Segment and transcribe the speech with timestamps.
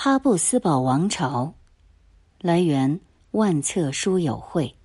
[0.00, 1.54] 哈布斯堡王朝，
[2.40, 3.00] 来源
[3.32, 4.76] 万册书友会。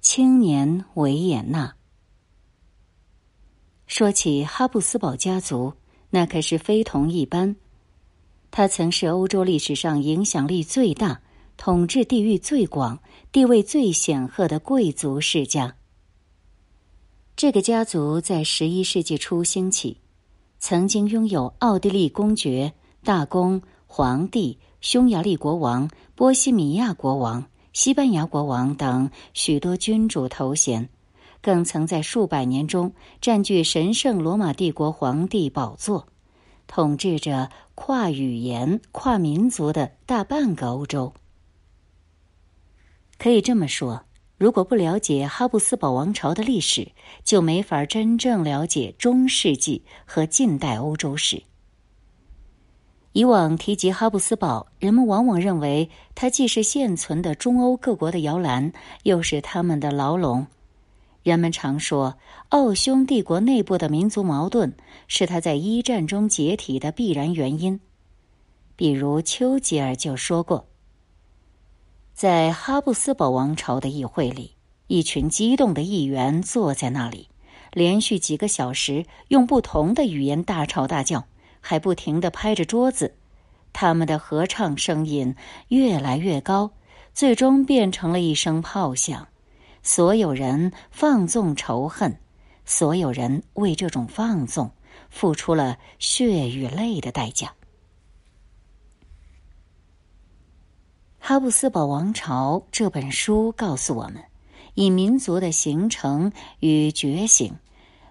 [0.00, 1.74] 青年维也纳。
[3.88, 5.72] 说起哈布斯堡家族，
[6.10, 7.56] 那可是非同一般。
[8.52, 11.20] 他曾是欧洲历史上影响力最大、
[11.56, 13.02] 统治地域最广、
[13.32, 15.74] 地位最显赫的贵族世家。
[17.34, 19.98] 这个家族在十一世纪初兴起，
[20.60, 22.72] 曾经拥有奥地利公爵。
[23.04, 30.88] 大公、皇帝、匈牙利国王、波西米亚国王、西班牙国王等许多君主头衔，
[31.40, 36.08] 更曾在数百年中占据神圣罗马帝国皇帝宝座，
[36.66, 41.14] 统治着跨语言、跨民族的大半个欧洲。
[43.16, 44.04] 可以这么说，
[44.36, 46.92] 如果不了解哈布斯堡王朝的历史，
[47.24, 51.42] 就没法真正了解中世纪和近代欧洲史。
[53.12, 60.46] 以往提及哈布斯堡，人们往往认为它既是现存的中欧各国的摇篮，又是他们的牢笼。
[61.22, 62.16] 人们常说，
[62.50, 64.74] 奥匈帝国内部的民族矛盾
[65.08, 67.80] 是他在一战中解体的必然原因。
[68.76, 70.68] 比如丘吉尔就说过，
[72.14, 74.52] 在哈布斯堡王朝的议会里，
[74.86, 77.28] 一群激动的议员坐在那里，
[77.72, 81.26] 连续几个小时用不同的语言大吵大叫。
[81.68, 83.14] 还不停的拍着桌子，
[83.74, 85.36] 他们的合唱声音
[85.68, 86.70] 越来越高，
[87.12, 89.28] 最终变成了一声炮响。
[89.82, 92.18] 所有人放纵仇恨，
[92.64, 94.70] 所有人为这种放纵
[95.10, 97.48] 付出了血与泪的代价。
[101.18, 104.24] 《哈布斯堡王朝》这本书告诉我们，
[104.72, 107.54] 以民族的形成与觉醒。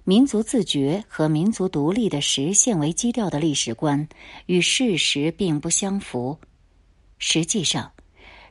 [0.10, 4.08] 民族自觉和民族独立的实现为基调的历史观，
[4.46, 6.38] 与事实并不相符。
[7.18, 7.92] 实际上，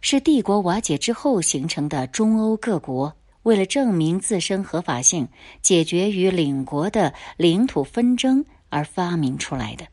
[0.03, 5.27] 是帝国瓦解之后形成的中欧各国，为了证明自身合法性，
[5.63, 9.87] 解决与领国的领土纷争而发明出来的。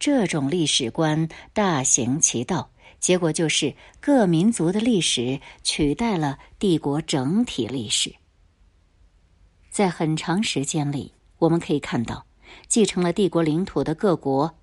[0.00, 2.68] 这种历史观大行其道，
[2.98, 8.12] 结果就是各民族的历史取代了帝国整体历史。
[9.78, 12.26] 在很长时间里，我们可以看到，
[12.66, 14.56] 继承了帝国领土的各国，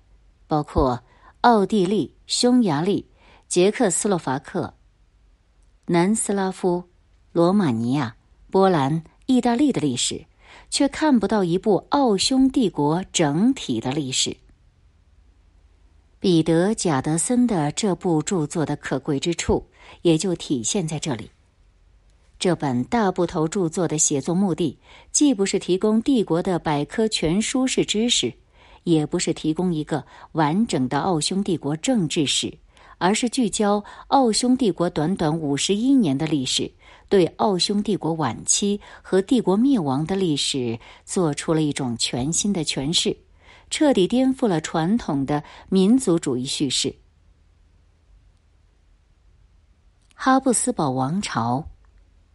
[0.46, 1.02] 包括
[1.40, 3.08] 奥地利、匈牙利、
[3.48, 4.74] 捷克斯洛伐克、
[5.86, 6.84] 南斯拉夫、
[7.32, 8.14] 罗马尼亚、
[8.50, 10.26] 波兰、意大利的历史，
[10.68, 14.36] 却看不到一部奥匈帝国整体的历史。
[16.20, 19.70] 彼得·贾德森的这部著作的可贵之处，
[20.02, 21.30] 也就体现在这里。
[22.38, 24.78] 这本大部头著作的写作目的，
[25.10, 28.32] 既不是提供帝国的百科全书式知识，
[28.84, 32.58] 也不是提供一个完整的奥匈帝国政治史，
[32.98, 36.70] 而是聚焦奥匈帝国短短五十一年的历史，
[37.08, 43.16] 对奥匈帝国晚期和帝国灭亡的历史做出了一种全新的诠释，
[43.70, 46.94] 彻底颠覆了传统的民族主义叙事。
[50.14, 51.66] 哈布斯堡王朝。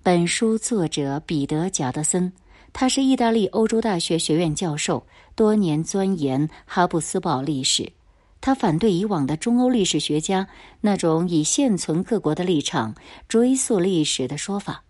[0.04, 2.34] 本书作者彼得·贾德森，
[2.74, 7.94] 他是意大利欧洲大学学院教授，多年钻研哈布斯堡历史。
[8.40, 10.48] 他反对以往的中欧历史学家
[10.80, 12.96] 那种以现存各国的立场
[13.28, 14.84] 追溯历史的说法，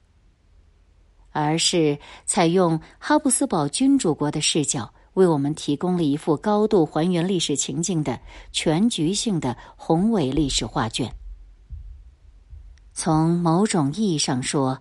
[1.31, 8.17] 而是采用哈布斯堡君主国的视角，为我们提供了一幅高度还原历史情境的
[8.53, 11.13] 全局性的宏伟历史画卷。
[12.93, 14.79] 从某种意义上说，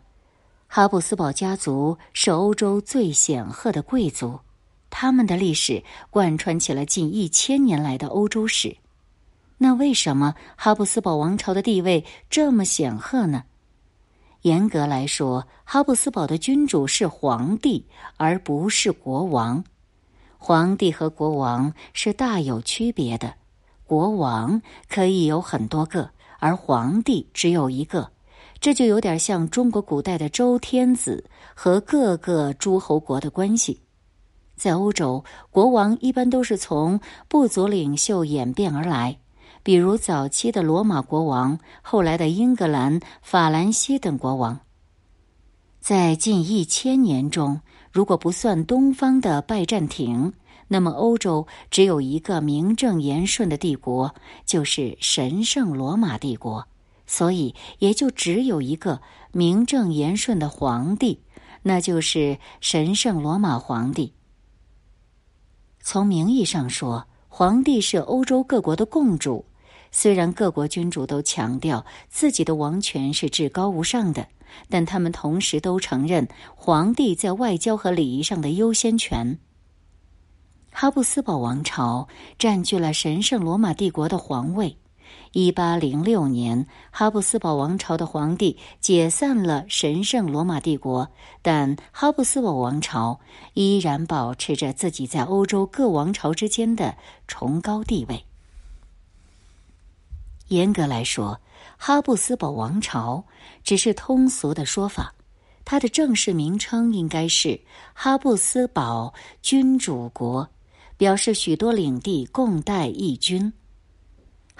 [0.72, 4.38] 哈布斯堡家族是欧洲最显赫的贵族，
[4.88, 8.76] 他们的历史贯穿起了近一千年来的欧洲史。
[9.58, 13.42] 那为什么哈布斯堡王朝的地位这么显赫呢？
[14.42, 17.84] 严格来说，哈布斯堡的君主是皇帝，
[18.16, 19.64] 而不是国王。
[20.38, 23.34] 皇帝和国王是大有区别的，
[23.88, 28.12] 国王可以有很多个，而皇帝只有一个。
[28.60, 31.24] 这就有点像中国古代的周天子
[31.54, 33.80] 和各个诸侯国的关系。
[34.54, 39.18] 在欧洲，国王一般都是从部族领袖演变而来，
[39.62, 44.60] 比如早期的罗马国王，后来的英格兰、法兰西等国王。
[45.80, 50.34] 在近一千年中，如果不算东方的拜占庭，
[50.68, 54.14] 那么欧洲只有一个名正言顺的帝国，
[54.44, 56.66] 就是神圣罗马帝国。
[57.12, 59.00] 所以，也就只有一个
[59.32, 61.20] 名正言顺的皇帝，
[61.60, 64.14] 那就是神圣罗马皇帝。
[65.80, 69.44] 从名义上说，皇帝是欧洲各国的共主。
[69.90, 74.28] 虽然各国君主都强调自己的王权是至高无上的，
[74.68, 79.36] 但他们同时都承认皇帝在外交和礼仪上的优先权。
[80.70, 82.06] 哈布斯堡王朝
[82.38, 84.76] 占据了神圣罗马帝国的皇位。
[85.32, 91.08] 一八零六年，哈布斯堡王朝的皇帝解散了神圣罗马帝国，
[91.40, 93.20] 但哈布斯堡王朝
[93.54, 96.96] 依然保持着自己在欧洲各王朝之间的
[97.28, 98.24] 崇高地位。
[100.48, 101.40] 严格来说，
[101.76, 103.24] 哈布斯堡王朝
[103.62, 105.14] 只是通俗的说法，
[105.64, 107.60] 它的正式名称应该是
[107.94, 110.48] 哈布斯堡君主国，
[110.96, 113.52] 表示许多领地共戴一君。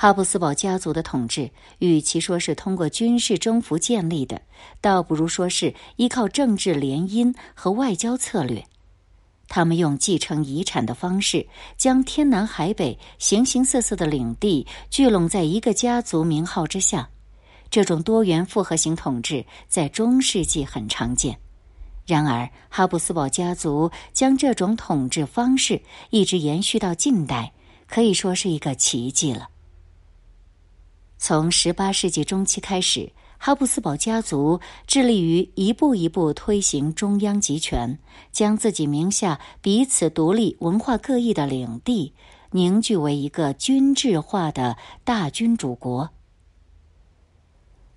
[0.02, 4.41] 哈布斯堡家族的统治，与其说是通过军事征服建立的，
[4.81, 8.64] 倒不如说是依靠政治联姻和外交策略。
[9.47, 17.11] 他们用继承遗产的方式，将天南海北形形色色的领地聚拢在一个家族名号之下。
[17.69, 21.38] 这种多元复合型统治在中世纪很常见。
[22.06, 27.52] 然而，哈布斯堡家族将这种统治方式一直延续到近代，
[27.87, 29.50] 可以说是一个奇迹了。
[31.22, 33.12] 从十八世纪中期开始。
[33.43, 37.99] 哈布斯堡家族致力于一步一步推行中央集权，
[38.31, 42.12] 将自己名下彼此独立、文化各异的领地
[42.50, 46.11] 凝聚为一个均质化的大君主国。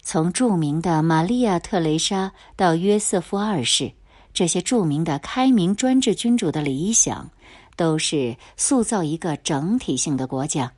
[0.01, 3.91] 从著名的玛利亚·特蕾莎到约瑟夫二世，
[4.33, 7.29] 这些著名的开明专制君主的理想，
[7.75, 10.71] 都是塑造一个整体性的国家。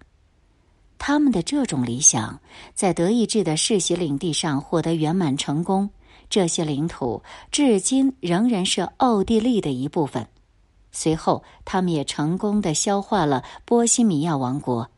[1.08, 2.40] 他们的这种理想
[2.74, 5.88] 在德意志的世袭领地上获得圆满成功，
[6.32, 7.22] 这些领土
[7.52, 10.28] 至今仍然是奥地利的一部分。
[10.92, 14.90] 随后，他们也成功的消化了波西米亚王国，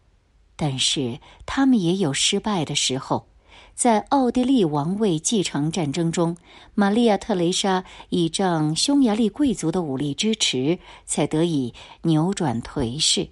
[0.55, 3.27] 但是他们也有失败的时候。
[3.75, 6.37] 在奥地利王位继承战争中，
[6.73, 11.73] 玛利亚·特蕾莎倚仗匈牙利贵族的武力支持，才得以
[12.03, 13.27] 扭转颓势。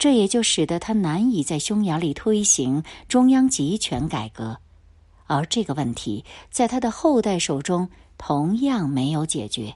[0.00, 4.56] 这也就使得他难以在匈牙利推行中央集权改革，
[5.26, 7.86] 而这个问题在他的后代手中
[8.16, 9.74] 同样没有解决。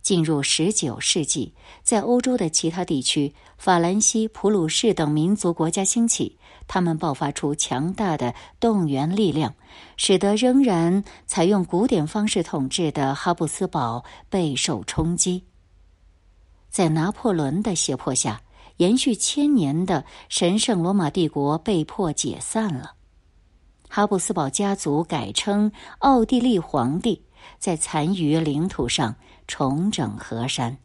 [0.00, 1.52] 进入十九世纪，
[1.82, 9.54] 在欧洲的其他地区，法兰西、普鲁士等民族国家兴起，他们爆发出强大的动员力量，
[9.98, 15.44] 使得仍然采用古典方式统治的哈布斯堡备受冲击。
[16.70, 18.40] 在拿破仑的胁迫下。
[18.78, 22.94] 延续千年的神圣罗马帝国被迫解散了，
[23.88, 27.22] 哈布斯堡家族改称奥地利皇帝，
[27.58, 29.16] 在残余领土上
[29.46, 30.78] 重整河山。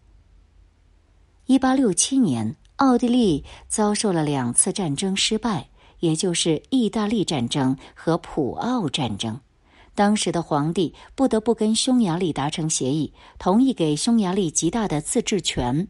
[1.45, 5.69] 一八六七年，奥地利遭受了两次战争失败，
[6.00, 9.40] 也就是意大利战争和普奥战争。
[9.94, 15.88] 当时的皇帝不得不跟匈牙利达成协议，同意给匈牙利极大的自治权。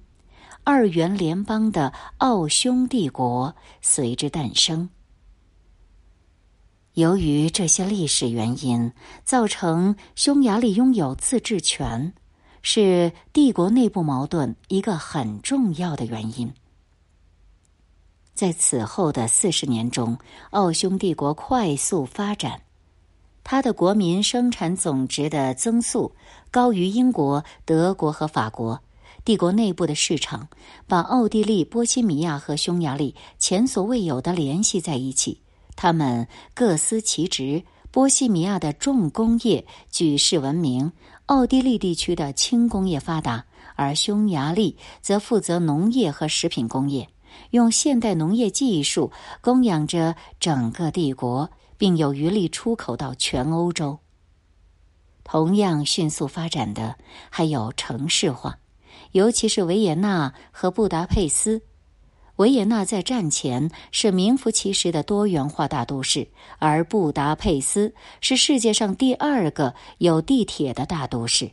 [0.65, 4.89] 二元联邦的奥匈帝国随之诞生。
[6.93, 8.93] 由于这些历史原因，
[9.25, 12.13] 造成匈牙利拥有自治权，
[12.61, 16.53] 是帝国内部矛盾一个很重要的原因。
[18.33, 20.17] 在此后的四十年中，
[20.51, 22.61] 奥匈帝国快速发展，
[23.43, 26.15] 它的国民生产总值的增速
[26.51, 28.81] 高于英国、德国和法国。
[29.25, 30.47] 帝国内部的市场
[30.87, 35.41] 把奥地利、波西米亚和匈牙利前所未有的联系在一起。
[35.75, 37.63] 他们各司其职。
[37.91, 40.91] 波西米亚的重工业举世闻名，
[41.27, 47.07] 奥地利地区的轻工业发达，而匈牙利则负责农业和食品工业，
[47.51, 49.11] 用现代农业技术
[49.41, 53.99] 供养着整个帝国，并有余力出口到全欧洲。
[55.23, 56.97] 同样迅速发展的
[57.29, 58.57] 还有城市化。
[59.13, 61.63] 尤其是维也纳和布达佩斯。
[62.37, 66.27] 维也纳在战前是名副其实的多元化大都市，
[66.57, 71.51] 而布达佩斯是世界上第二个有地铁的大都市。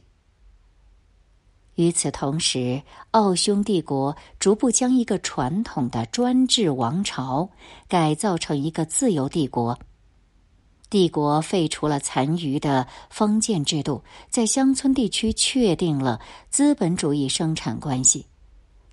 [1.75, 7.49] 与此同时，奥匈帝国逐步将一个传统的专制王朝
[7.87, 9.79] 改造成一个自由帝国。
[10.91, 16.21] 帝国废除了残余的封建制度，在乡村地区确定了
[16.51, 18.27] 资本主义生产关系。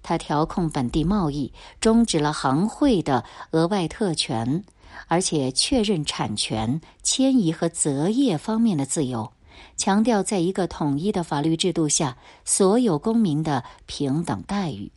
[0.03, 1.51] 他调控本地贸易，
[1.81, 4.63] 终止了行会的额外特权，
[5.07, 9.33] 而且确认产权、迁移和择业方面的自由，
[9.75, 14.91] 强调在一个统一的法律制度下所有公民的平等待遇。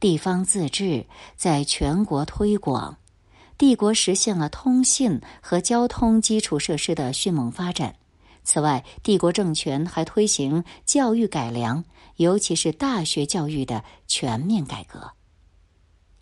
[0.00, 2.96] 地方自治在全国推广，
[3.62, 7.94] 帝国实现了通信和交通基础设施的迅猛发展。
[8.42, 11.84] 此外，帝国政权还推行教育改良，
[12.16, 15.12] 尤其是大学教育的全面改革。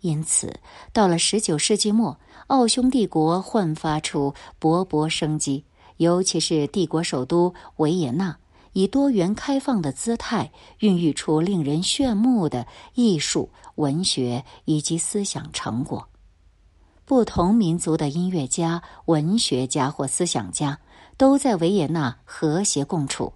[0.01, 0.59] 因此，
[0.93, 5.65] 到了十九世纪末，奥匈帝国焕发出勃勃生机，
[5.97, 8.37] 尤其是帝国首都维也纳，
[8.73, 16.07] 以多元开放的姿态，孕育出令人炫目的艺术、文学以及思想成果。
[17.11, 20.79] 不同民族的音乐家、文学家或思想家。
[21.17, 23.33] 都在维也纳和谐共处。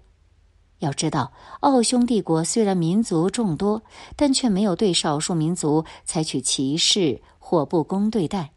[0.78, 1.30] 要知道，
[1.60, 3.82] 奥匈帝国虽然民族众多，
[4.16, 8.50] 但却没有对少数民族采取歧视或不公对待。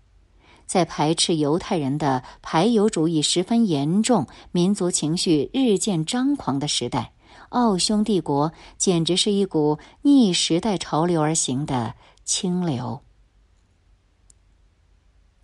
[0.65, 7.11] 在排斥犹太人的排犹主义十分严重、民族情绪日渐张狂的时代，
[7.49, 13.01] 奥匈帝国简直是一股逆时代潮流而行的清流。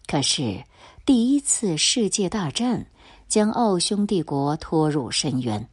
[0.07, 0.63] 可是，
[1.05, 2.87] 第一次世界大战。
[3.27, 5.67] 将奥匈帝国拖入深渊。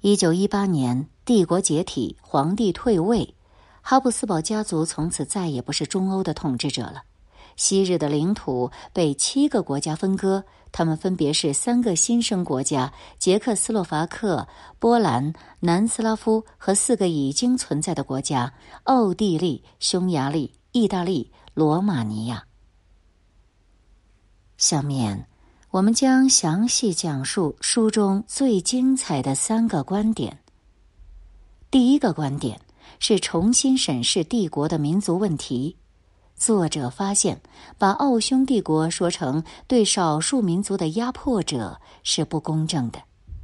[0.00, 3.34] 一九一八年，帝国解体，皇帝退位，
[3.82, 7.02] 哈布斯堡家族从此再也不是中欧的统治者了。
[7.56, 14.46] 昔日的领土被七个国家分割，他们分别是三个新生国家：捷克斯洛伐克、
[14.78, 22.44] 波兰、南斯拉夫和四个已经存在的国家：奥地利、匈牙利、意大利、罗马尼亚。
[24.64, 25.26] 下面。
[25.70, 30.38] 我们将详细讲述书中最精彩的三个观点。
[31.70, 32.58] 第一个观点
[32.98, 35.76] 是重新审视帝国的民族问题。
[36.34, 37.42] 作者发现，
[37.76, 42.98] 把奥匈帝国说成对少数民族的压迫者是不公正的。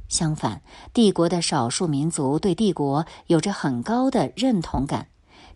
[0.07, 0.59] 相反，
[0.91, 5.05] 帝国的少数民族对帝国有着很高的认同感，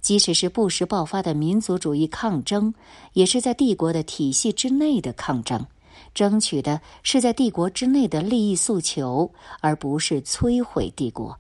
[0.05, 2.75] 即使是不时爆发的民族主义抗争，
[3.13, 5.65] 也是在帝国的体系之内的抗争。
[6.13, 9.31] 争取的是在帝国之内的利益诉求，
[9.61, 11.39] 而不是摧毁帝国。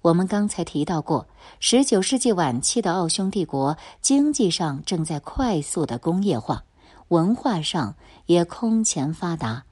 [0.00, 1.28] 我们刚才提到过，
[1.60, 6.64] 十九世纪晚期的奥匈帝国经济上正在快速的工业化，
[7.08, 7.94] 文化上
[8.24, 9.64] 也空前发达。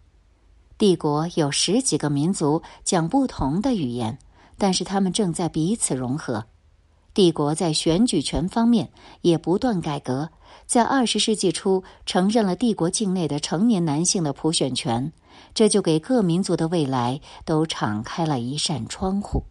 [0.76, 4.18] 帝国有十几个民族讲不同的语言，
[4.58, 6.44] 但是他们正在彼此融合。
[7.16, 8.90] 帝国在选举权方面
[9.22, 10.28] 也不断改革。
[10.66, 15.10] 在二十世纪初，承认了帝国境内的成年男性的普选权，
[15.54, 19.44] 这就给各民族的未来都敞开了一扇窗户。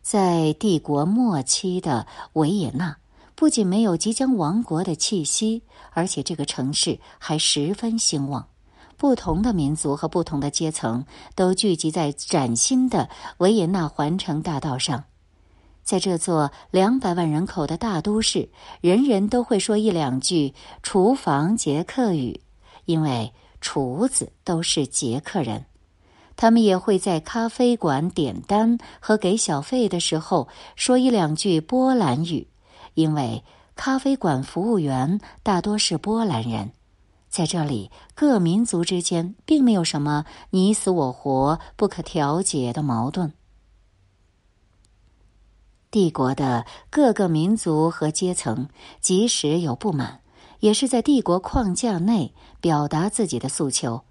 [0.00, 2.98] 在帝国末期的维也纳，
[3.34, 8.46] 不仅没有即将亡国的气息，而且这个城市还十分兴旺。
[8.96, 13.08] 不同的民族和不同的阶层都聚集在崭新的
[13.38, 15.02] 维也纳环城大道上。
[15.86, 18.48] 在这座两百万人口的大都市，
[18.80, 20.52] 人人都会说一两句
[20.82, 22.40] 厨房捷克语，
[22.86, 25.64] 因为厨子都是捷克人。
[26.34, 32.48] 他们也会在咖啡馆点单和给小费的时候说一两句波兰语，
[32.94, 33.44] 因为
[33.76, 36.72] 咖啡馆服务员大多是波兰人。
[37.28, 43.32] 在这里，各民族之间并没有什么你死我活、不可调解的矛盾。
[45.96, 48.68] 帝国的各个民族和阶层，
[49.00, 50.20] 即使有不满，
[50.60, 54.02] 也是在帝国框架内表达自己的诉求。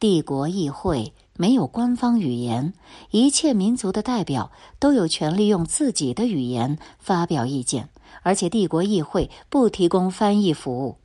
[0.00, 2.72] 帝国议会没有官方语言，
[3.10, 7.90] 一切民族的代表都有权利用自己的语言发表意见，
[8.22, 10.96] 而且帝国议会不提供翻译服务。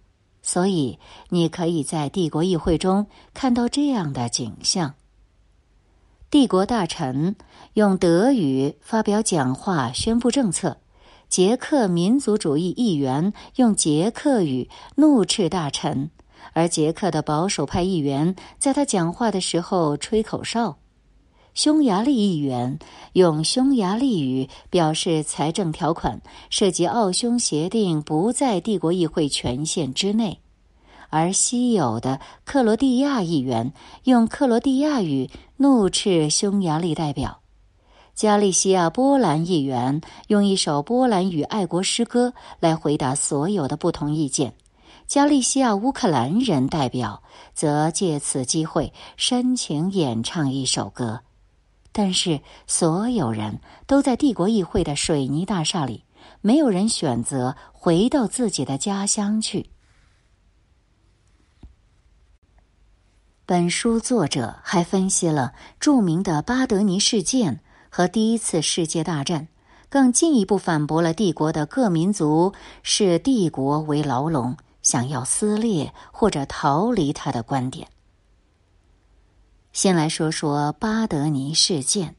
[0.41, 4.93] 所以，你可以在帝国议会中看到这样的景象。
[6.31, 7.35] 帝国大臣
[7.73, 10.77] 用德语发表讲话，宣布政策；
[11.27, 16.09] 捷克民族主义议员用捷克语怒斥大臣，
[16.53, 20.77] 而捷克的保守派议员在他讲话的时候吹口哨；
[21.53, 22.79] 匈牙利议员
[23.11, 30.40] 用匈牙利语表示财政条款涉及奥匈协定不在帝国议会权限之内。
[31.11, 33.73] 而稀有的克罗地亚议员
[34.05, 37.41] 用克罗地亚语怒斥匈牙利代表，
[38.15, 44.53] 加利西亚波兰议员用一首波兰语爱国诗歌来回答所有的不同意见，
[45.05, 47.21] 加利西亚乌克兰人代表
[47.53, 51.19] 则借此机会深情演唱一首歌。
[51.91, 56.05] 但是，所有人都在帝国议会的水泥大厦里，
[56.39, 59.69] 没有人选择回到自己的家乡去。
[63.51, 69.49] 本书作者还分析了著名的巴德尼事件和第一次世界大战，
[69.89, 77.89] 更进一步反驳了帝国的各民族视帝国为牢笼，想要撕裂或者逃离他的观点。
[79.73, 82.15] 先来说说巴德尼事件。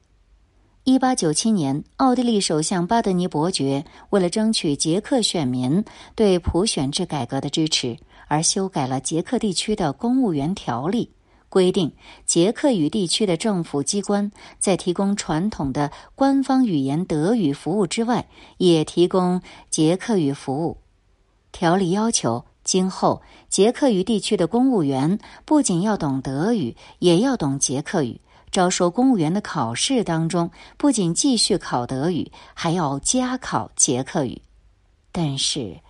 [0.85, 5.83] 一八九七年，奥地利首相巴德尼伯爵为了争取捷克选民
[6.15, 7.97] 对普选制改革的支持，
[8.29, 11.11] 而修改了捷克地区的公务员条例，
[11.53, 11.93] 规定
[12.25, 20.79] 捷克语地区的政府机关在提供传统的官方语言德语服务之外，也提供捷克语服务。
[21.53, 28.23] 条例要求，今后捷克语地区的公务员不仅要懂德语，也要懂捷克语。
[28.51, 34.41] 招收公务员的考试当中，不仅继续考德语，还要加考捷克语。
[35.11, 35.81] 但是，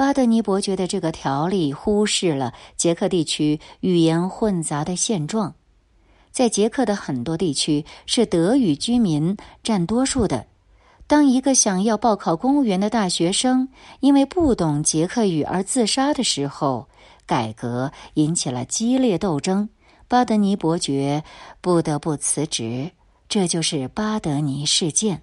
[0.00, 5.54] 巴德尼伯爵的这个条例忽视了捷克地区语言混杂的现状。
[6.30, 10.46] 在捷克的很多地区，是德语居民占多数的。
[11.06, 13.68] 当一个想要报考公务员的大学生
[14.00, 16.88] 因为不懂捷克语而自杀的时候，
[17.26, 19.68] 改革引起了激烈斗争。
[20.08, 21.22] 巴德尼伯爵
[21.60, 22.90] 不得不辞职，
[23.28, 25.20] 这就是巴德尼事件。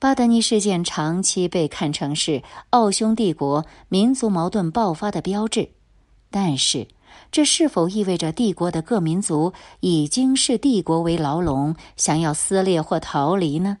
[0.00, 5.72] 巴德尼事件长期被看成是奥匈帝国民族矛盾爆发的标志，
[6.30, 6.88] 但是
[7.30, 13.76] 这是否意味着帝国的各民族已经视帝国为牢笼，想要撕裂或逃离呢？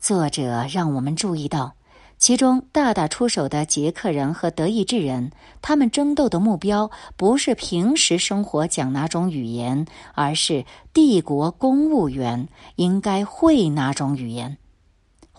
[0.00, 1.74] 作者让我们注意到。
[2.18, 5.30] 其中大打出手的捷克人和德意志人，
[5.62, 14.58] 他们争斗的目标不是平时生活讲哪种语言，而是帝国公务员应该会哪种语言。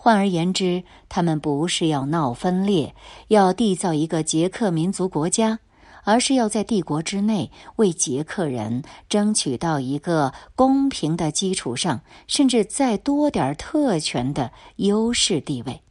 [0.06, 2.94] 换而言之，他们不是要闹分裂，
[3.26, 5.58] 要缔造一个捷克民族国家，
[6.04, 15.82] 而是要在帝国之内为捷克人争取到一个公平的基础上，甚至再多点特权的优势地位。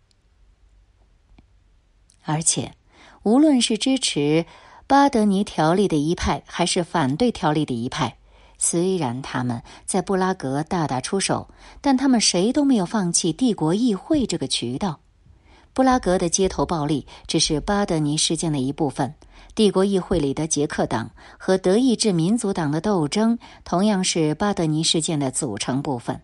[2.24, 2.72] 而且，
[3.24, 4.46] 无论是支持
[4.87, 8.18] 巴德尼条例的一派，还是反对条例的一派，
[8.68, 11.48] 虽然他们在布拉格大打出手，
[11.82, 15.00] 但他们谁都没有放弃帝国议会这个渠道。
[15.72, 19.14] 布拉格的街头暴力只是巴德尼事件的一部分，
[19.54, 26.20] 帝国议会里的捷克党和德意志民族党的斗争，同样是巴德尼事件的组成部分。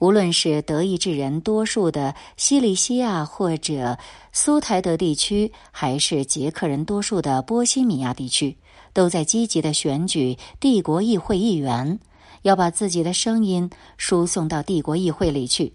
[0.00, 3.96] 无论是德意志人多数的西里西亚或者
[4.32, 8.58] 苏台德地区，还是捷克人多数的波西米亚地区，
[8.92, 11.98] 都在积极的选举帝国议会议员，
[12.42, 15.74] 要把自己的声音输送到帝国议会里去。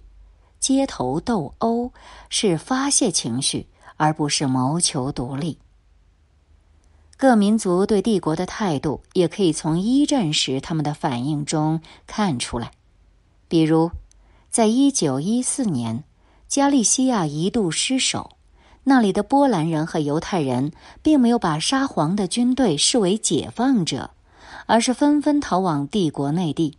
[0.60, 1.92] 街头斗殴
[2.30, 5.58] 是发泄情绪，而不是谋求独立。
[7.18, 12.72] 各民族对帝国的态度，也可以从一战时他们的反应中看出来，
[13.48, 13.92] 比如。
[14.50, 16.04] 在一九一四年，
[16.48, 18.38] 加利西亚一度失守，
[18.86, 24.12] 那里的波兰人和犹太人并没有把沙皇的军队视为解放者，
[24.66, 26.78] 而是纷纷逃往帝国内地。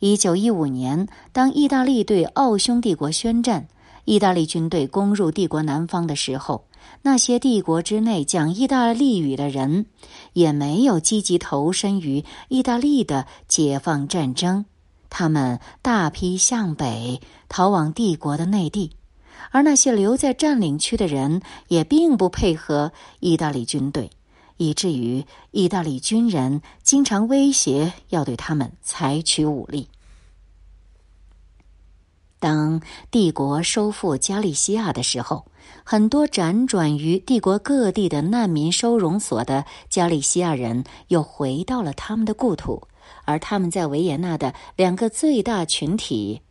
[0.00, 3.68] 一九一五年，当意大利对奥匈帝国宣战，
[4.04, 6.64] 意大利军队攻入帝国南方的时候，
[7.02, 9.86] 那些帝国之内讲意大利语的人
[10.32, 14.64] 也没有积极投身于意大利的解放战争。
[15.10, 18.92] 他们大批向北逃往帝国的内地，
[19.50, 24.10] 而那些留在占领区的人也并不配合意大利军队，
[24.56, 29.88] 以至于意大利军人经常威胁要对他们采取武力。
[32.40, 32.80] 当
[33.10, 35.46] 帝国收复加利西亚的时候，
[35.82, 42.86] 很多辗转于帝国各地的难民收容所的加利西亚人又回到了他们的故土。
[43.24, 46.42] 而他们在维也纳的两个最大群体——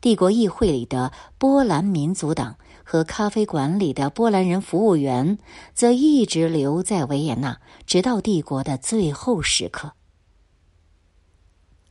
[0.00, 5.38] 帝国议会里的波兰民族党和咖啡馆里的波兰人服务员，
[5.74, 9.92] 则一直留在维也纳，直到帝国的最后时刻。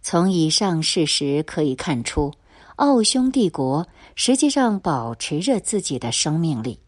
[0.01, 2.33] 从以上事实可以看出，
[2.77, 6.79] 奥匈帝国实际上保持着自己的生命力。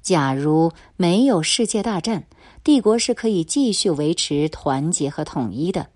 [0.00, 2.28] 假如没有世界大战，
[2.62, 5.88] 帝国是可以继续维持团结和统一的。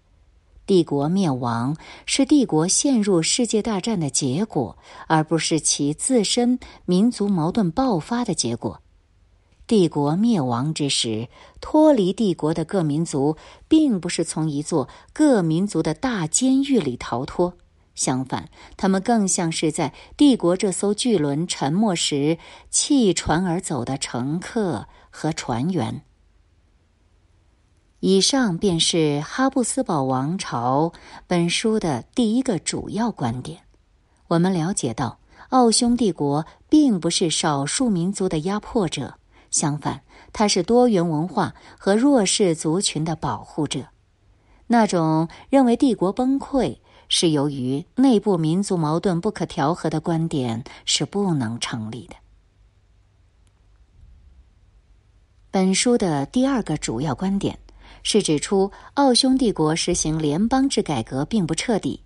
[0.72, 8.80] 帝国灭亡是帝国陷入世界大战的结果，而不是其自身民族矛盾爆发的结果。
[9.66, 11.28] 帝国灭亡之时，
[11.61, 13.37] 脱离帝国的各民族
[13.68, 17.58] 并不是从一座各民族的大监狱里逃脱，
[17.94, 22.38] 相反，他们更像是在帝国这艘巨轮沉没时
[22.70, 26.02] 弃船而走的乘客和船员。
[28.04, 30.92] 以上便是哈布斯堡王朝
[31.28, 33.60] 本书的第一个主要观点。
[34.26, 39.20] 我们了解到，奥匈帝国并不是少数民族的压迫者，
[39.52, 43.86] 相反，它是多元文化和弱势族群的保护者。
[44.66, 52.16] 那种认为帝国崩溃是由于内部民族矛盾不可调和的观点是不能成立的。
[55.52, 57.58] 本书的第二个主要观点
[58.02, 62.02] 是指出，奥匈帝国实行联邦制改革并不彻底。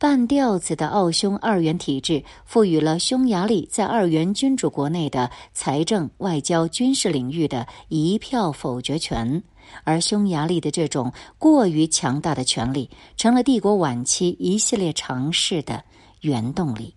[0.00, 9.42] 半吊子的奥匈二元体制赋予了匈牙利在二元君主国内的财政、外交、军事领域的一票否决权，
[9.82, 15.82] 而匈牙利的这种过于强大的权力，成了帝国晚期一系列尝试的
[16.20, 16.94] 原动力。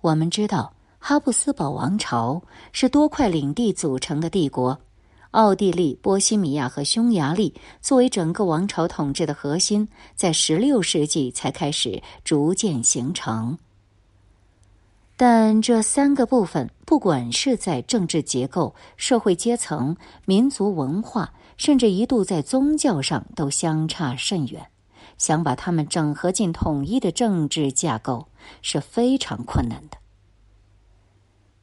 [0.00, 2.40] 我们知道，哈布斯堡王朝
[2.72, 4.80] 是多块领地组成的帝国。
[5.32, 13.56] 奥地利、波西米亚和匈牙利作为整个王朝统治的核心，在16世纪才开始逐渐形成。
[15.16, 24.66] 但这三个部分，不管是在政治结构、社会阶层、民族文化，甚至一度在宗教上，都相差甚远。
[25.18, 28.26] 想把它们整合进统一的政治架构
[28.62, 29.98] 是非常困难的。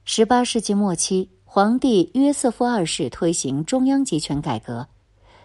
[0.05, 1.31] 18世纪末期。
[1.57, 4.89] 皇帝约瑟夫二世推行中央集权改革，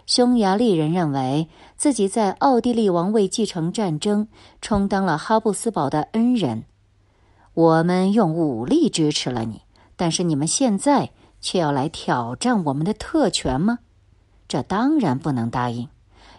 [0.04, 1.48] 匈牙利人认为
[1.78, 4.28] 自己在奥地利王位继承战争
[4.60, 6.64] 充当了哈布斯堡的恩人。
[7.54, 9.62] 我们用武力支持了你，
[9.96, 13.78] 但是你们现在却要来挑战我们的特权吗？
[14.46, 15.88] 这当然不能答应。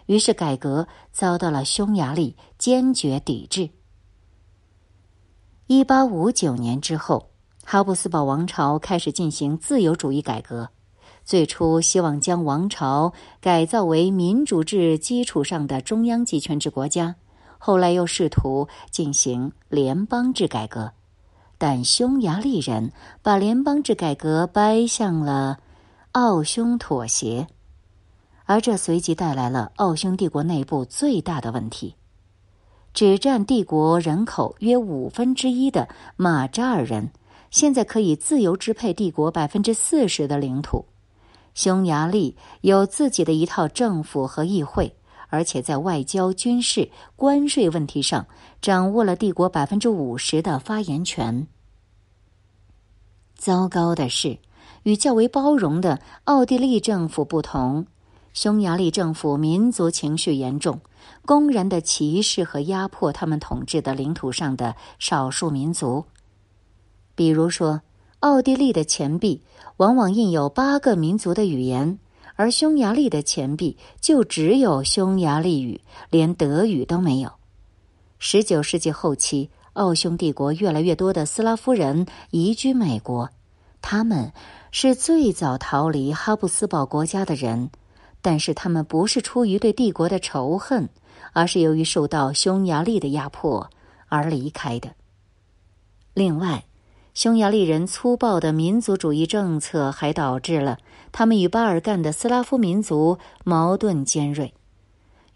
[0.06, 3.70] 于是改革遭到了匈牙利坚决抵制。
[5.66, 7.30] 一八五九年之后。
[7.66, 10.68] 哈布斯堡王朝开始进行自由主义改革，
[11.24, 17.16] 最初希望将王朝改造为民主制基础上的中央集权制国家，
[17.58, 20.92] 后来又试图进行联邦制改革，
[21.56, 25.58] 但匈牙利人把联邦制改革掰向了
[26.12, 27.48] 奥匈妥协，
[28.44, 31.94] 而这随即带来了奥匈帝国内部最大的问题：
[32.92, 37.10] 只占帝国人口约五分之一的马扎尔人。
[37.54, 40.86] 现在可以自由支配帝国百分之四十的领土，
[41.54, 44.96] 匈牙利有自己的一套政府和议会，
[45.28, 48.26] 而且在外交、军事、关税问题上
[48.60, 51.46] 掌握了帝国百分之五十的发言权。
[53.36, 54.36] 糟糕的是，
[54.82, 57.86] 与较为包容的奥地利政府不同，
[58.32, 60.80] 匈牙利政府民族情绪严重，
[61.24, 66.04] 公然的歧视和压迫他们统治的领土上的少数民族。
[67.14, 67.82] 比如说，
[68.20, 69.42] 奥地利的钱币
[69.76, 71.98] 往往印有八个民族的语言，
[72.34, 77.30] 而匈牙利的钱币就只有匈牙利语，连德语都没有。
[78.18, 83.30] 十九世纪后期，奥匈帝国越来越多的斯拉夫人移居美国，
[83.80, 84.32] 他们
[84.72, 87.70] 是最早逃离哈布斯堡国家的人，
[88.22, 90.88] 但是他们不是出于对帝国的仇恨，
[91.32, 93.70] 而是由于受到匈牙利的压迫
[94.08, 94.90] 而离开的。
[96.14, 96.64] 另外。
[97.14, 100.78] 匈牙利人粗暴的民族主义政策还导致了
[101.12, 104.52] 他们与巴尔干的斯拉夫民族矛盾尖锐。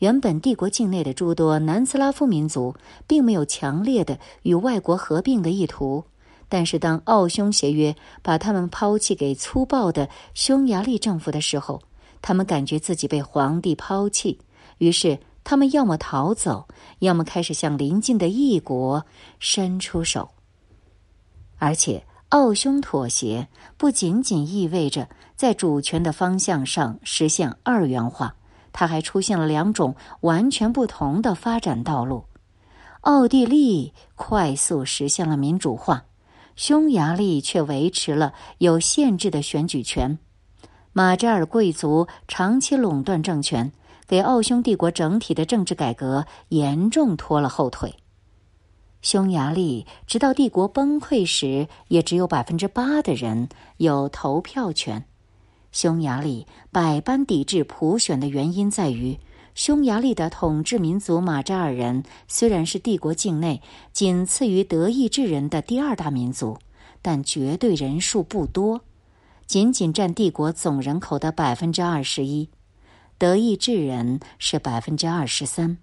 [0.00, 2.74] 原本帝国境内的诸多南斯拉夫民族
[3.06, 6.02] 并没有强烈的与外国合并的意图，
[6.48, 11.80] 但是当奥匈协约把他们抛弃给粗暴的匈牙利政府的时候，
[12.20, 14.36] 他们感觉自己被皇帝抛弃，
[14.78, 16.66] 于是他们要么逃走，
[16.98, 19.06] 要么开始向邻近的异国
[19.38, 20.28] 伸出手。
[21.58, 28.36] 而且，奥匈妥协不仅仅意味着在主权的方向上实现二元化，
[28.72, 32.24] 它还出现了两种完全不同的发展道路。
[33.02, 36.04] 奥地利快速实现了民主化，
[36.56, 40.18] 匈牙利却维持了有限制的选举权。
[40.92, 43.72] 马扎尔贵族长期垄断政权，
[44.06, 47.94] 给奥匈帝国整体的政治改革严重拖了后腿。
[49.00, 55.04] 匈牙利直到帝国崩溃时，也只有百分之八的人有投票权。
[55.70, 59.18] 匈牙利百般抵制普选的原因在于，
[59.54, 66.58] 匈牙利的统治民族马扎尔人虽然是帝国境内仅次于德意志人的第二大民族，
[67.00, 68.80] 但绝对人数不多，
[69.46, 72.48] 仅仅占帝国总人口的百分之二十一，
[73.16, 75.78] 德意志人是百分之二十三。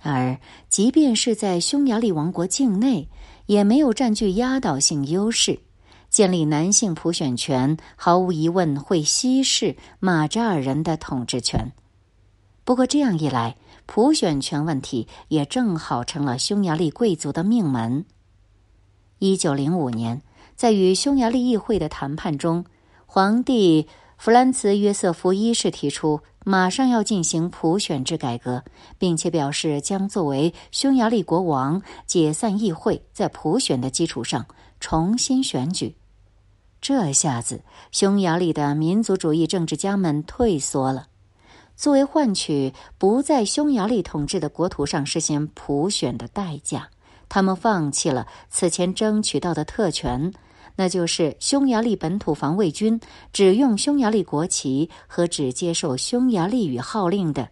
[0.00, 3.08] 而即便是在匈牙利王国境内，
[3.46, 5.60] 也没有占据压倒性优势。
[6.08, 11.72] 建立男性普选权，毫无疑问会稀释马扎尔人的统治权。
[12.64, 18.06] 不过这样一来，普选权问题也正好成了匈牙利贵族的命门。
[19.18, 20.22] 一九零五年，
[20.54, 22.64] 在与匈牙利议会的谈判中，
[23.04, 28.64] 皇帝弗兰茨·约瑟夫一世提出马上要进行普选制改革，
[28.96, 34.46] 并且表示将作为匈牙利国王，解散议会，在普选的基础上
[34.80, 35.94] 重新选举。
[36.80, 37.60] 这下子，
[37.92, 41.08] 匈牙利的民族主义政治家们退缩了。
[41.76, 46.88] 作为换取不在匈牙利统治的国土上实现普选的代价。
[47.28, 50.32] 他们放弃了此前争取到的特权，
[50.80, 53.00] 那就是匈牙利本土防卫军
[53.32, 57.48] 只用匈牙利国旗和只接受匈牙利语号令的，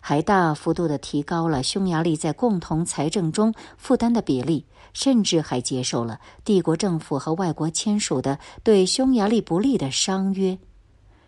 [0.00, 4.64] 还大幅度的提高了匈牙利在共同财政中负担的比例，
[4.94, 10.58] 甚至还接受了帝国政府和外国签署的对匈牙利不利的商约。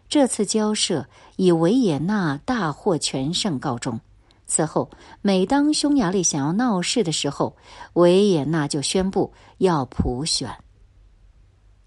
[0.08, 4.00] 这次交涉以维也纳大获全胜告终。
[4.46, 4.88] 此后，
[5.20, 7.54] 每当匈牙利想要闹事的时候，
[7.92, 10.50] 维也纳就宣布要普选。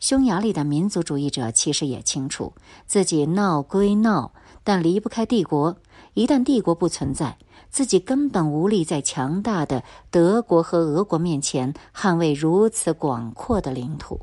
[0.01, 2.51] 匈牙利的民族主义者其实也清楚，
[2.87, 4.33] 自己闹归闹，
[4.63, 5.77] 但离不开帝国。
[6.15, 7.37] 一旦帝国不存在，
[7.69, 14.19] 自己根本无力在强大的德国和俄国面前捍卫如此广阔的领土。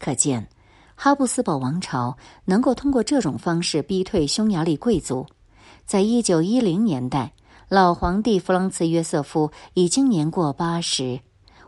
[0.00, 0.48] 可见，
[0.96, 5.24] 哈布斯堡王朝能够通过这种方式逼退匈牙利贵族。
[5.84, 7.32] 在一九一零年代，
[7.68, 11.20] 老皇帝弗朗茨约瑟夫已经年过八十。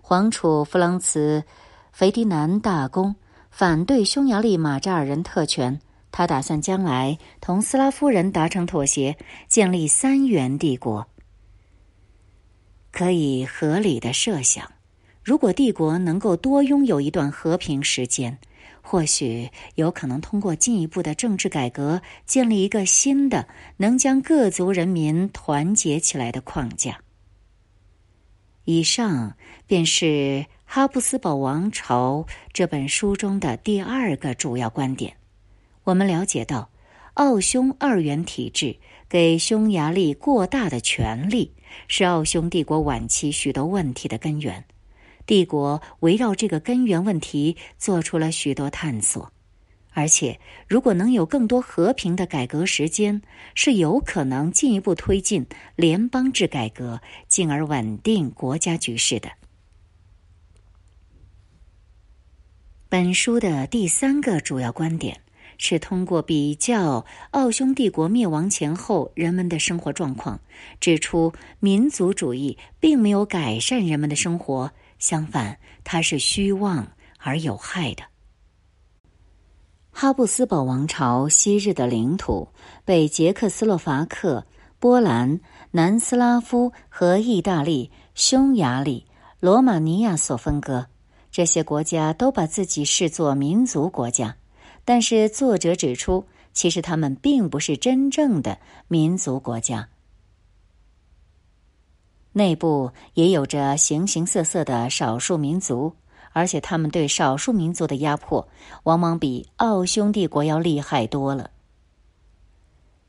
[0.08, 1.44] 皇储弗朗茨
[1.92, 3.14] 斐迪南大公
[3.50, 5.78] 反对匈牙利马扎尔人特权，
[6.10, 9.14] 他打算将来同斯拉夫人达成妥协，
[9.48, 11.06] 建立三元帝国。
[12.90, 14.72] 可以合理的设想，
[15.22, 18.38] 如果帝国能够多拥有一段和平时间。
[18.80, 26.98] 或许有可能通过进一步的政治改革，建立一个新的能将各族人民团结起来的框架。
[28.70, 29.34] 以上
[29.66, 30.04] 便是
[30.66, 35.16] 《哈布斯堡王朝》这本书中的第二个主要观点。
[35.84, 36.68] 我们了解到，
[37.14, 38.76] 奥匈二元体制
[39.08, 41.54] 给匈牙利过大的权力，
[41.86, 44.62] 是奥匈帝国晚期许多问题的根源。
[45.24, 49.32] 帝国围绕这个根源问题做出了许多探索，
[49.98, 53.20] 而且如果能有更多和平的改革时间，
[53.56, 59.28] 是有可能进一步推进联邦制改革，进而稳定国家局势的。
[62.88, 65.20] 本书的第三个主要观点
[65.56, 70.40] 是通过比较奥匈帝国灭亡前后人们的生活状况，
[70.78, 74.70] 指出民族主义并没有改善人们的生活。
[75.00, 78.04] 相反，它是虚妄而有害的。
[80.00, 82.46] 哈布斯堡王朝昔日的领土
[82.84, 84.46] 被捷克斯洛伐克、
[84.78, 85.40] 波兰、
[85.72, 89.04] 南斯拉夫和意大利、匈牙利、
[89.40, 90.86] 罗马尼亚所分割。
[91.32, 94.36] 这些国家都把自己视作民族国家，
[94.84, 99.88] 但是作者指出，其实他们并不是真正的民族国家。
[102.30, 105.92] 内部也有着形形色色的少数民族，
[106.38, 108.46] 而且他们对少数民族的压迫，
[108.84, 111.50] 往往比奥匈帝国要厉害多了。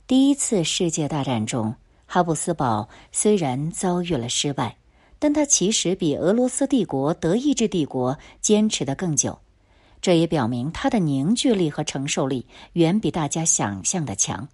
[0.08, 1.76] 第一次世界大战中，
[2.08, 4.78] 哈布斯堡虽然遭遇了失败，
[5.20, 9.38] 但它其实比俄罗斯帝国、德意志帝国坚持的更久。
[10.02, 14.48] 这也表明它的凝聚力和承受力远比大家想象的强。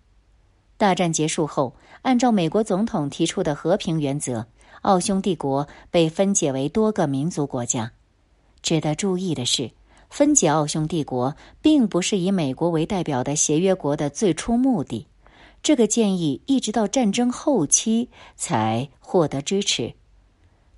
[0.75, 4.45] 大战结束后，按照美国总统提出的和平原则。
[4.81, 7.93] 奥匈帝国被分解为多个民族国家。
[8.65, 9.69] 值得注意的是，
[10.09, 15.05] 分解奥匈帝国并不是以美国为代表的协约国的最初目的。
[15.61, 19.93] 这个建议一直到战争后期才获得支持。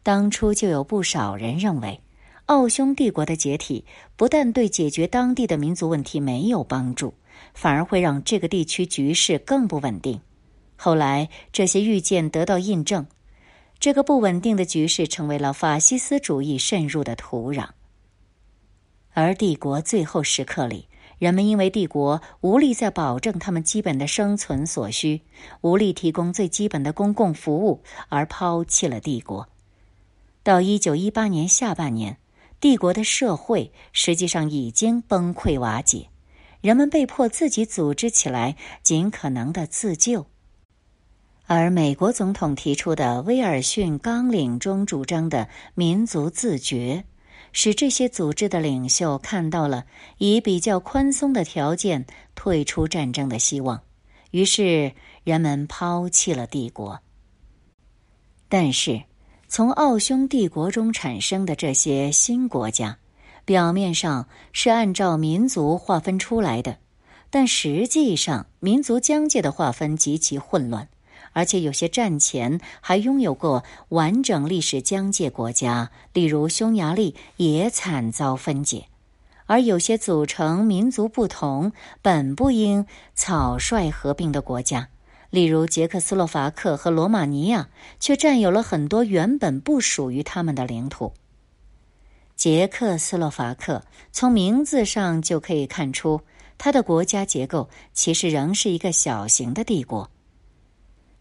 [0.04, 2.02] 当初就有不少人认为，
[2.48, 3.86] 奥匈帝国的解体
[4.18, 7.14] 不但对解决当地的民族问题没有帮助，
[7.54, 10.20] 反而会让这个地区局势更不稳定。
[10.76, 13.08] 后来，这些预见得到印证。
[13.80, 17.70] 这个不稳定的局势成为了法西斯主义渗入的土壤，
[19.14, 20.88] 而帝国最后时刻里，
[21.20, 25.22] 人们因为帝国无力再保证他们基本的生存所需，
[25.62, 29.48] 无力提供最基本的公共服务，而抛弃了帝国。
[30.44, 32.18] 到一九一八年下半年，
[32.60, 36.10] 帝国的社会实际上已经崩溃瓦解，
[36.62, 40.26] 人们被迫自己组织起来，尽可能的自救。
[41.50, 47.06] 而美国总统提出的威尔逊纲领中主张的民族自觉，
[47.54, 49.86] 使这些组织的领袖看到了
[50.18, 52.06] 以比较宽松的条件
[52.36, 53.82] 退出战争的希望，
[54.32, 54.92] 于是
[55.24, 57.00] 人们抛弃了帝国。
[58.50, 59.04] 但是，
[59.48, 62.98] 从奥匈帝国中产生的这些新国家，
[63.46, 66.80] 表面上是按照民族划分出来的，
[67.30, 70.90] 但实际上民族疆界的划分极其混乱，
[71.38, 78.88] 而且有些战前还拥有过完整历史疆界国家，例如匈牙利也惨遭分解，
[79.46, 84.90] 而有些组成民族不同、本不应草率合并的国家。
[85.30, 87.70] 例如，捷克斯洛伐克和罗马尼亚
[88.00, 91.14] 却占有了很多原本不属于他们的领土。
[92.36, 96.22] 捷克斯洛伐克从名字上就可以看出，
[96.58, 100.10] 它的国家结构其实仍是一个小型的帝国。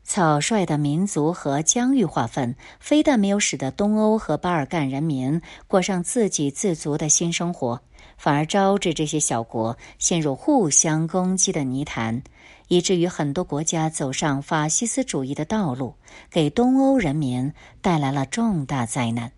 [0.06, 7.80] 草率的民族和疆域划分，非但没有使得东欧和巴尔干人民过上自给自足的新生活，
[8.16, 12.22] 反而招致这些小国陷入互相攻击的泥潭。
[12.68, 15.94] 以至于很多国家走上法西斯主义的道路，
[16.30, 19.32] 给东欧人民带来了重大灾难。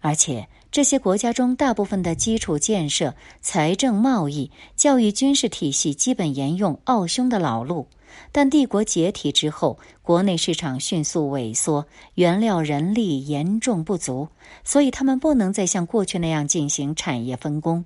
[0.00, 7.88] 而且，这些国家中大部分的基础建设、财政、贸易、教育、军事体系基本沿用奥匈的老路。
[8.32, 14.28] 但帝国解体之后，国内市场迅速萎缩，原料、人力严重不足，
[14.64, 17.84] 所以他们不能再像过去那样进行产业分工。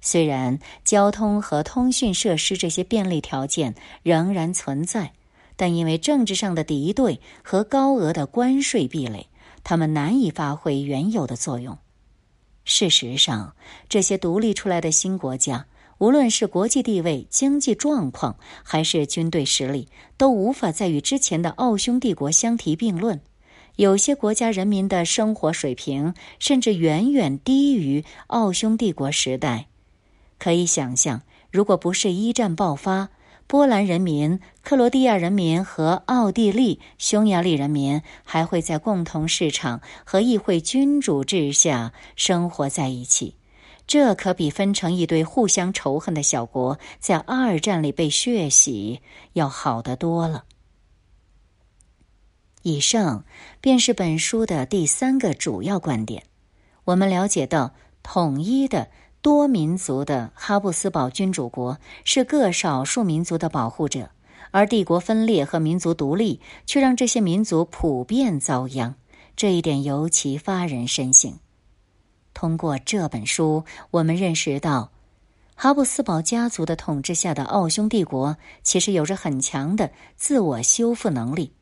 [0.00, 5.12] 虽然交通和通讯设施这些便利条件仍然存在，
[5.56, 9.26] 但因为政治上的敌对和高额的关税壁垒，
[9.64, 11.76] 他们难以发挥原有的作用。
[12.64, 13.54] 事实上，
[13.88, 15.66] 这些独立出来的新国家，
[15.98, 23.20] 无论是国际地位、经济状况，还是军队实力，都无法再与之前的奥匈帝国相提并论。
[23.76, 29.66] 有些国家人民的生活水平甚至远远低于奥匈帝国时代。
[30.38, 33.08] 可以想象，如果不是一战爆发，
[33.46, 43.34] 波兰人民、克罗地亚人民和奥地利、匈牙利人民还会在共同市场和议会君主制下生活在一起。
[43.86, 49.00] 这可比分成一堆互相仇恨的小国在二战里被血洗
[49.34, 50.44] 要好得多了。
[52.62, 53.24] 以上
[53.60, 56.24] 便是本书的第三个主要观点。
[56.84, 58.88] 我们了解到，统一的。
[59.22, 64.10] 多民族的哈布斯堡君主国是各少数民族的保护者，
[64.52, 68.94] 而帝国分裂和民族独立却让这些民族普遍遭殃。
[69.34, 71.40] 这一点尤其发人深省。
[72.36, 74.92] 通过这本书，我们认识到，
[75.54, 81.54] 哈布斯堡家族的统治下的奥匈帝国其实有着很强的自我修复能力。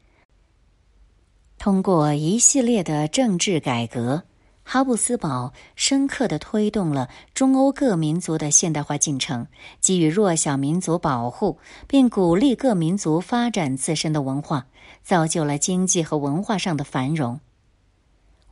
[1.58, 4.24] 通过一系列的政治改革。
[4.66, 9.46] 哈布斯堡深刻地推动了中欧各民族的现代化进程，
[9.80, 14.66] 给予弱小民族保护，并鼓励各民族发展自身的文化，
[15.02, 17.38] 造就了经济和文化上的繁荣。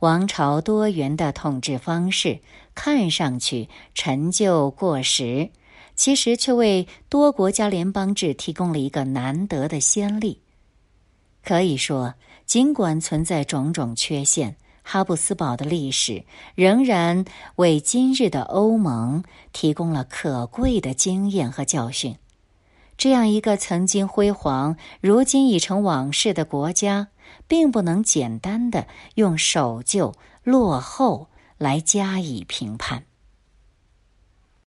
[0.03, 2.41] 王朝多元的统治方式
[2.75, 5.49] 看上去陈旧过时，
[5.95, 10.41] 其实却为多国家联邦制提供了一个难得的先例。
[11.41, 14.57] 可以说，尽管存在种种缺陷。
[14.83, 17.23] 哈布斯堡的历史仍然
[17.55, 22.17] 为今日的欧盟提供了可贵的经验和教训。
[22.97, 27.07] 这样一个曾经辉煌、如今已成往事的国家，
[27.47, 33.05] 并不能简单的用守旧、落后来加以评判。